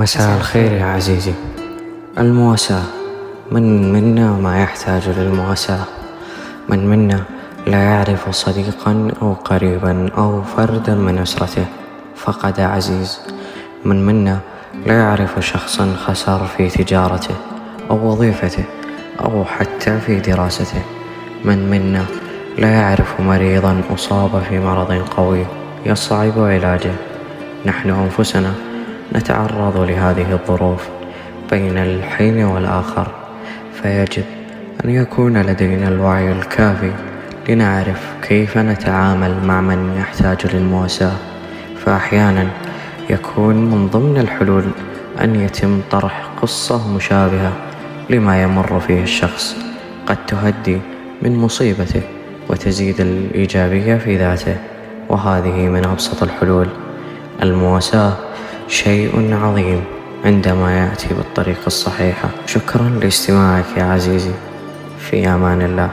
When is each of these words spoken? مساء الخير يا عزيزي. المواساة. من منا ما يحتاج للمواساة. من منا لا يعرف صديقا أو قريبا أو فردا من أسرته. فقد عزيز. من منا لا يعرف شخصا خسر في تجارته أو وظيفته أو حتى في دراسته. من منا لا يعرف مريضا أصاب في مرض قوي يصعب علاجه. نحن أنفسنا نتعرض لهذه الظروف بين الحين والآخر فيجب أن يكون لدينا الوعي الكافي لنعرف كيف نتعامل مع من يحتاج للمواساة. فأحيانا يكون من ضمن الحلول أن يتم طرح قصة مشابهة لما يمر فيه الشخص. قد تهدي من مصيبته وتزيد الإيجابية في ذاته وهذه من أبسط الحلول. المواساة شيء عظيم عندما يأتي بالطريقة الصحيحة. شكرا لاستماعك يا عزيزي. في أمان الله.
مساء 0.00 0.36
الخير 0.36 0.72
يا 0.72 0.84
عزيزي. 0.84 1.32
المواساة. 2.18 2.82
من 3.52 3.92
منا 3.92 4.32
ما 4.32 4.62
يحتاج 4.62 5.08
للمواساة. 5.08 5.84
من 6.68 6.86
منا 6.90 7.20
لا 7.66 7.82
يعرف 7.82 8.30
صديقا 8.30 9.08
أو 9.22 9.32
قريبا 9.32 10.08
أو 10.18 10.42
فردا 10.42 10.94
من 10.94 11.18
أسرته. 11.18 11.66
فقد 12.16 12.60
عزيز. 12.60 13.20
من 13.84 14.06
منا 14.06 14.38
لا 14.86 14.94
يعرف 14.94 15.44
شخصا 15.44 15.94
خسر 16.04 16.46
في 16.46 16.68
تجارته 16.68 17.34
أو 17.90 18.10
وظيفته 18.10 18.64
أو 19.20 19.44
حتى 19.44 19.98
في 20.00 20.20
دراسته. 20.20 20.82
من 21.44 21.70
منا 21.70 22.04
لا 22.58 22.70
يعرف 22.70 23.20
مريضا 23.20 23.82
أصاب 23.94 24.42
في 24.48 24.58
مرض 24.58 24.92
قوي 25.16 25.46
يصعب 25.86 26.38
علاجه. 26.38 26.92
نحن 27.66 27.90
أنفسنا 27.90 28.69
نتعرض 29.14 29.76
لهذه 29.76 30.32
الظروف 30.32 30.88
بين 31.50 31.78
الحين 31.78 32.44
والآخر 32.44 33.06
فيجب 33.82 34.24
أن 34.84 34.90
يكون 34.90 35.42
لدينا 35.42 35.88
الوعي 35.88 36.32
الكافي 36.32 36.92
لنعرف 37.48 38.14
كيف 38.22 38.58
نتعامل 38.58 39.34
مع 39.44 39.60
من 39.60 39.96
يحتاج 39.98 40.54
للمواساة. 40.54 41.16
فأحيانا 41.84 42.46
يكون 43.10 43.56
من 43.56 43.88
ضمن 43.88 44.18
الحلول 44.18 44.64
أن 45.20 45.34
يتم 45.34 45.80
طرح 45.90 46.28
قصة 46.42 46.94
مشابهة 46.94 47.52
لما 48.10 48.42
يمر 48.42 48.80
فيه 48.80 49.02
الشخص. 49.02 49.56
قد 50.06 50.26
تهدي 50.26 50.80
من 51.22 51.36
مصيبته 51.36 52.02
وتزيد 52.48 53.00
الإيجابية 53.00 53.96
في 53.96 54.16
ذاته 54.16 54.56
وهذه 55.08 55.68
من 55.68 55.84
أبسط 55.84 56.22
الحلول. 56.22 56.68
المواساة 57.42 58.12
شيء 58.70 59.34
عظيم 59.34 59.84
عندما 60.24 60.78
يأتي 60.78 61.14
بالطريقة 61.14 61.66
الصحيحة. 61.66 62.28
شكرا 62.46 62.88
لاستماعك 63.02 63.64
يا 63.76 63.84
عزيزي. 63.84 64.34
في 64.98 65.28
أمان 65.28 65.62
الله. 65.62 65.90